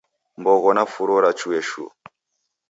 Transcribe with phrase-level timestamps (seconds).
[0.39, 1.83] Mbogho na furo rachue shu